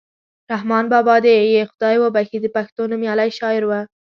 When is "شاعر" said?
3.37-3.63